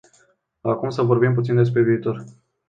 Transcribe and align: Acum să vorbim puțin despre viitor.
Acum 0.61 0.89
să 0.89 1.01
vorbim 1.01 1.33
puțin 1.33 1.55
despre 1.55 1.81
viitor. 1.81 2.23